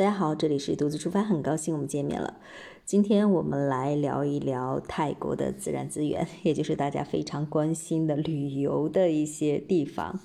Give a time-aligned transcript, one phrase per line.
[0.00, 2.40] 大家好，这里是独自出发，很高兴我们见面了。
[2.86, 10.18] 今天我们来聊一聊泰国的自然资源，也就是大家非常关心的旅游的一些地方。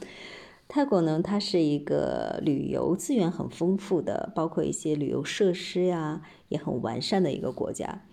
[0.70, 8.04] 泰国呢，它是一个旅游资源很丰富的，包括一些旅游设施呀，也很完善的一个国家。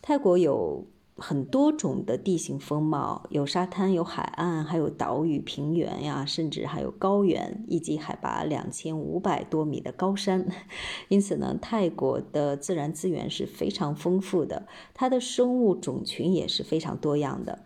[0.00, 0.86] 泰国有。
[1.20, 10.48] 很多种的地形风貌，有沙滩，有海岸，还有岛屿、平原呀，甚至还有高原，以及海拔两千五百多米的高山。
[11.08, 17.64] 因此呢，泰国的自然资源是非常丰富的，它的生物种群也是非常多样的。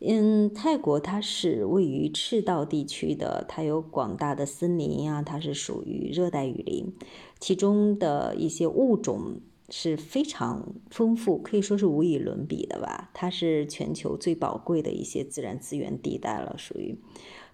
[0.00, 6.94] 嗯，泰国它是位于赤道地区的，它有广大的森林呀，它是属于热带雨林，
[7.38, 9.40] 其中的一些物种。
[9.70, 13.10] 是非常丰富，可以说是无以伦比的吧。
[13.12, 16.98] 它是全球最宝贵的一些自然资源地带了，属于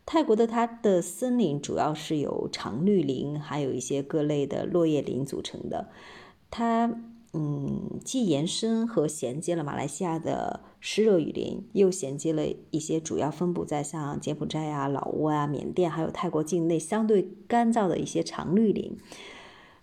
[0.06, 0.46] 泰国的。
[0.46, 5.88] 它的森林主要是由常绿林，还有一些各类的落叶林组成的。
[6.50, 7.00] 它
[7.36, 18.96] 嗯，既延伸和衔接了马来西亚的湿热雨林，又衔接了一些主要分布在像柬埔寨啊、老挝啊、缅甸，还有泰国境内相对干燥的一些常绿林。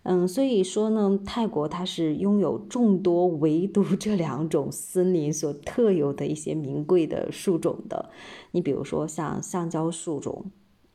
[0.03, 8.09] 嗯，所以说呢，泰国它是拥有众多唯独这两种森林所特有的一些名贵的树种的。
[8.49, 10.45] 你比如说像橡胶树种，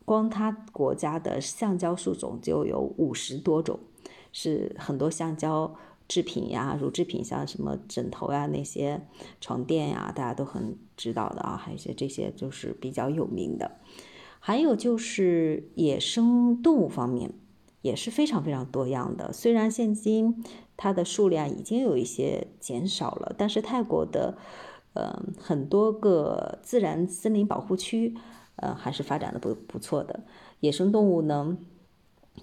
[0.04, 3.78] 光它国家的橡胶树种就有五十多种，
[4.32, 5.76] 是很多橡胶
[6.08, 9.00] 制品呀、乳制品，像什么枕头呀、那些
[9.40, 13.70] 床垫呀，大家都很知道的啊，还有一些这些就是比较有名的。
[14.40, 17.32] 还有就是野生动物方面。
[17.86, 19.32] 也是非常非常多样的。
[19.32, 20.44] 虽然现今
[20.76, 24.36] 它的数量已经有一些减少了，但是泰国的，
[24.94, 28.14] 呃，很多个自然森林保护区，
[28.56, 30.20] 呃，还是发展的不不错的。
[30.60, 31.56] 野生动物呢，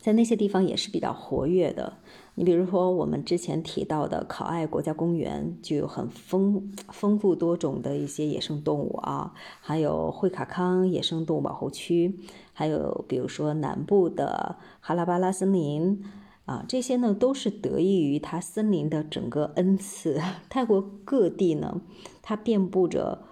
[0.02, 1.94] 在那些地方也是比较活跃的。
[2.36, 12.20] 你比如说我们之前提到的考爱国家公园，就有很丰丰富多种的一些野生动物啊，还有惠卡康野生动物保护区。
[12.54, 16.04] 还有，比如说南部的哈拉巴拉森林
[16.46, 20.20] 啊，这些呢都是得益于它森林的整个恩赐。
[20.50, 21.82] 泰国各地呢，
[22.22, 23.26] 它遍布着，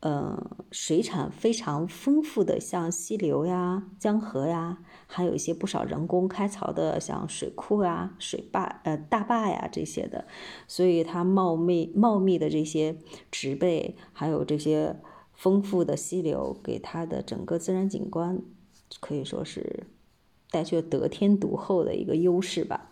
[0.00, 10.26] 呃，水产非常丰富的，像溪流呀、江河呀，还有一些不少人工开凿的，像水库啊、水坝、呃大坝呀这些的。
[10.66, 12.96] 所以它茂密茂密的这些
[13.30, 14.96] 植被，还有这些
[15.34, 18.40] 丰富的溪流，给它的整个自然景观。
[19.00, 19.86] 可以说是
[20.50, 22.89] 带去得天独厚的一个优势吧。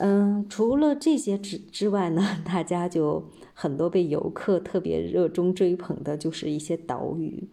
[0.00, 7.48] 嗯，除了这些之之外呢， 大家就很多被游客特别热衷追捧的，就是一些岛屿。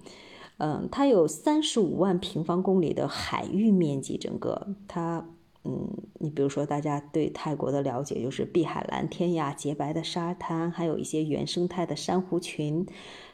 [0.58, 5.28] 嗯，它有三十五万平方公里的海域面积，整个它，
[5.64, 5.90] 嗯，
[6.20, 12.86] 你比如说大家对泰国的了解，就是碧海蓝天呀，洁白的沙滩，还有一些原生态的珊瑚群，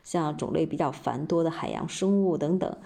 [0.03, 2.77] 像种类比较繁多的海洋生物等等。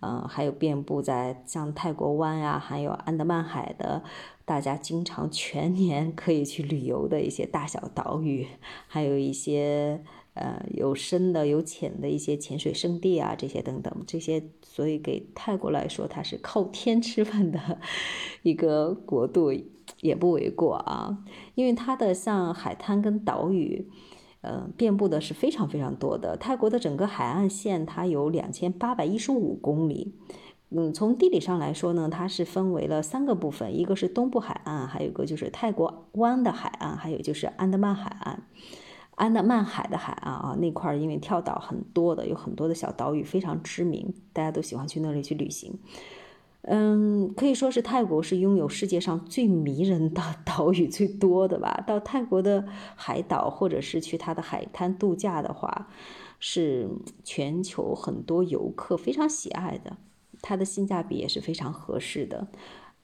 [0.00, 4.04] 嗯，还有遍布在像泰国湾呀，还有安德曼海的，
[4.44, 8.46] 大家经常全年可以去旅游的一些大小岛屿，
[8.86, 10.04] 还有一些
[10.34, 17.80] 呃有深的有浅的一些潜水圣地啊，这些等等，这些所以给泰国来说，它是靠天吃饭的
[18.42, 19.52] 一个国度，
[20.00, 21.24] 也不为过啊，
[21.56, 23.90] 因为它的像海滩跟岛屿。
[24.40, 26.36] 呃，遍布的是非常非常多的。
[26.36, 30.14] 泰国的整个海岸线它有两千八百一十五公里。
[30.70, 38.42] 嗯，从地理上来说呢，它是分为了三个部分，一个是东部海岸，还有一个就是泰国湾的海岸，还有就是安德曼海岸。
[39.14, 45.76] 安德曼海的海岸啊，那块因为跳岛很多的，有很多的小岛屿非常知名，大家都喜欢去那里去旅行。
[46.62, 51.82] 嗯，可以说是泰国是拥有世界上最迷人的 岛屿最多的吧。
[51.86, 55.88] 到泰国的海岛，或者是去它的海滩度假的话，
[56.40, 56.88] 是
[57.24, 59.96] 全球很多游客非常喜爱的。
[60.42, 62.48] 它的性价比也是非常合适的。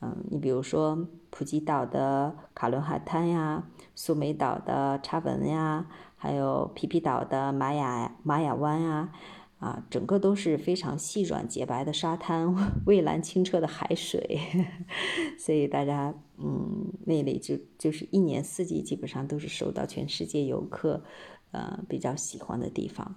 [0.01, 3.65] 嗯，你比如说普吉岛的卡伦海滩呀，
[3.95, 5.87] 苏梅岛的查文呀，
[6.17, 9.11] 还有皮皮岛的玛雅玛雅湾呀。
[9.65, 14.39] 啊，整个都是非常细软洁白的沙滩， 蔚蓝清澈的海水，
[15.41, 21.03] 所以大家嗯，那里就就是一年四季基本上都是受到全世界游客
[21.53, 23.17] 呃比较喜欢的地方。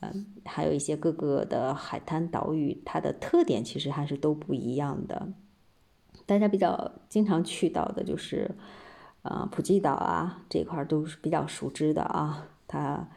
[0.00, 5.32] 嗯，还有一些各个的海滩岛屿，它的特点其实还是都不一样的。
[6.26, 8.54] 大家比较经常去到的就是
[9.22, 13.08] 呃普吉岛啊这块都是比较熟知的啊，它。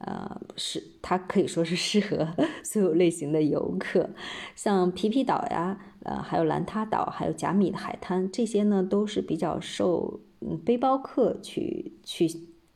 [0.00, 2.26] 呃，是它可以说是适合
[2.64, 4.08] 所有类型的游客，
[4.56, 12.26] 像皮皮岛呀，呃，还有兰塔岛，还有贾米的海滩，这些呢都是比较受嗯背包客去去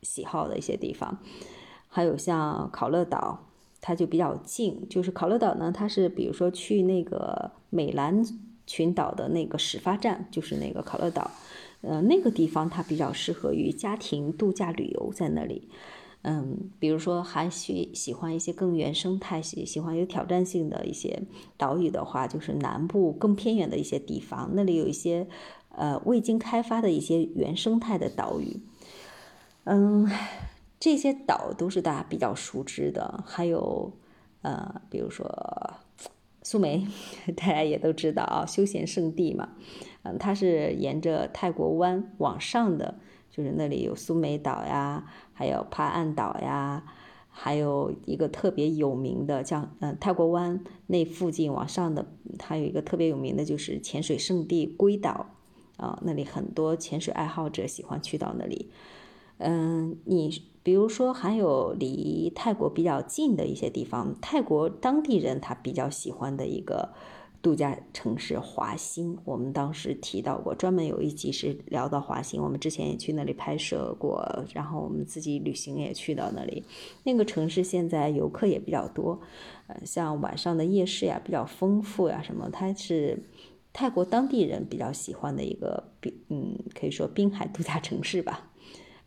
[0.03, 1.19] 喜好的一些地方。
[1.89, 3.47] 还有像考乐岛，
[3.81, 8.23] 它就比较近，就是考乐岛呢，它是比如说去那个美兰
[8.67, 11.31] 群岛的那个始发站，就是那个考乐岛，
[11.81, 15.71] 呃，那个地方它比较适合于家庭度假旅游，在那里。
[16.27, 21.23] 嗯，比如说还喜喜欢一些更原生态、喜喜欢有挑战性的一些
[21.59, 25.29] 岛屿的话，就是南部更偏远的一些地方，那里有一些
[25.69, 28.59] 呃未经开发的一些原生态的岛屿。
[29.65, 30.11] 嗯，
[30.81, 33.93] 这些岛都是大家比较熟知的，还有
[34.41, 35.31] 呃，比如说
[36.43, 36.87] 苏梅，
[37.37, 39.51] 大家也都知道啊，休闲胜地嘛。
[40.05, 42.95] 嗯，它是沿着泰国湾往上的。
[43.35, 46.85] 就是那里有苏梅岛呀，还有帕岸岛呀，
[47.29, 52.07] 还有一个特别有名的，叫嗯泰国湾那附近往上的，
[52.41, 55.27] 还有一个特别有名的就是潜水圣地龟岛
[55.79, 58.71] 啊，那里很多潜水爱好者喜欢去到那里。
[59.39, 60.31] 嗯，你
[60.63, 66.91] 比如说还有离泰国比较近的一些地方，泰国当地人他比较喜欢的一个。
[67.45, 72.43] 度假城市华兴，我们当时提到过，专门有一集是聊到华兴。
[72.43, 76.65] 我们之前也去那里拍摄过，然后我们自己旅行也去到那里。
[77.03, 79.21] 那个城市现在游客也比较多，
[79.67, 82.49] 呃，像晚上的夜市呀比较丰富呀什么。
[82.51, 83.23] 它是
[83.75, 88.51] 泰国当地人比较喜欢的一个滨，嗯，可以说滨海度假城市吧。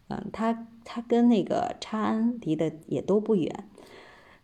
[0.10, 3.68] 嗯，它它跟那个昌安离得也都不远。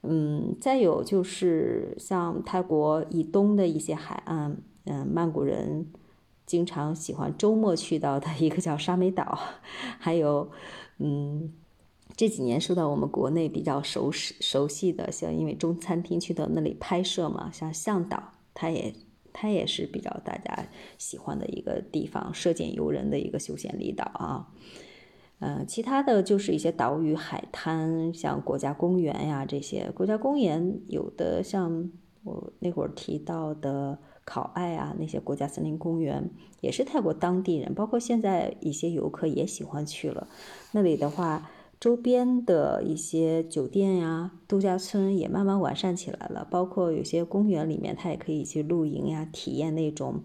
[0.06, 5.88] 嗯，再有就是像泰国以东的一些海岸，嗯，曼谷人
[6.46, 9.40] 经常喜欢周末去到的一个叫沙美岛，
[10.00, 10.52] 还有，
[10.98, 11.54] 嗯，
[12.18, 18.94] 这几年受到我们国内比较熟识熟悉的，像因为中餐厅去到那里拍摄嘛，像向导，它也
[19.32, 20.68] 它也是比较大家
[20.98, 24.50] 喜欢的一个地方，涉减游人的一个休闲离岛啊。
[25.40, 29.92] 呃，其他的就是一些岛屿、海滩，像国家公园呀这些。
[29.92, 31.92] 国家公园有的像
[32.24, 36.30] 我那会儿提到的考爱啊，那些国家森林公园
[36.62, 40.30] 也是泰国当地人，包括现在一些游客也喜欢去了。
[40.72, 50.22] 那里的话，周边的一些酒店呀、度假村也慢慢完善起来了，包括有些公园里面，它也可以去露营呀，体验那种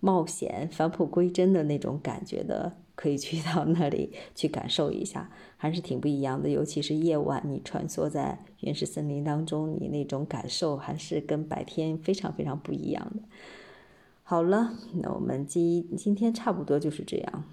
[0.00, 2.72] 冒险、返璞归真的那种感觉的。
[2.96, 6.50] 可以去到那里去感受一下，还是挺不一样的。
[6.50, 13.22] 尤其是夜晚，你穿梭在原始森林当中，你那种感受还是跟白天非常非常不一样的。
[14.22, 17.44] 好了，那我们今今天差不多就是这样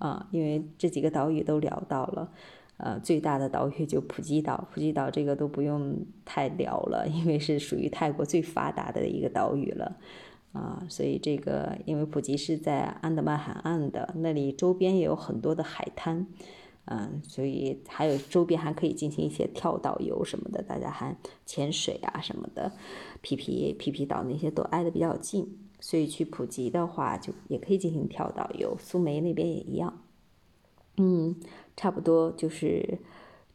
[0.00, 2.32] 啊，因为这几个岛屿都聊到了，
[2.78, 9.96] 呃，最大的岛屿就普吉岛，普吉岛这个都不用太聊了，因为是属于泰国最发达的一个岛屿了。
[10.52, 16.26] 啊，所以这个因为普吉是在安德曼海岸的，那里周边也有很多的海滩，
[16.86, 21.16] 嗯，所以还有周边还可以进行一些跳岛游什么的，大家还
[21.46, 22.72] 潜水啊什么的，
[23.20, 30.02] 皮皮皮皮岛那些都挨得比较近，所以去普吉的话就也可以进行跳岛游，苏梅那边也一样，
[30.96, 31.36] 嗯，
[31.76, 32.98] 差不多就是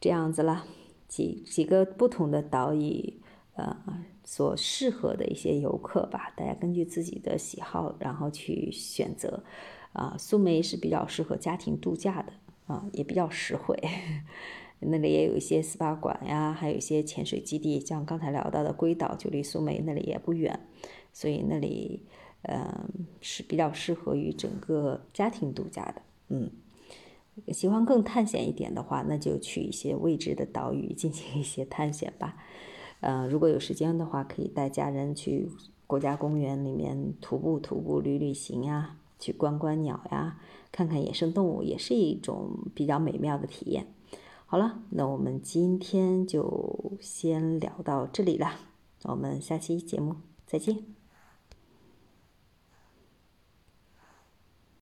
[0.00, 0.64] 这样子了，
[1.06, 3.20] 几几个不同的岛屿。
[3.56, 3.76] 呃，
[4.24, 9.42] 所适合的一些游客吧，大家根据自己的喜好，然后去选择。
[9.92, 12.32] 啊，苏梅是比较适合家庭度假的，
[12.66, 13.74] 啊，也比较实惠。
[14.78, 20.68] 那里也有一些 SPA 馆呀，还有一些潜水基地，像刚才聊到的龟岛，就离苏梅那里也不远，
[21.14, 22.04] 所以那里，
[22.42, 22.90] 嗯，
[23.22, 26.02] 是比较适合于整个家庭度假的。
[26.28, 26.50] 嗯，
[27.54, 32.36] 喜欢更探险一点的话，那就去一些未知的岛屿进行一些探险吧。
[33.00, 35.48] 呃，如果有时间的话，可以带家人去
[35.86, 40.38] 国家公园里面徒步、徒步、旅旅行呀，去观观鸟呀，
[40.72, 43.86] 看看野生动物，也是一种比较美妙的体验。
[44.46, 48.52] 好了，那我们今天就先聊到这里了，
[49.04, 50.95] 我们下期节目再见。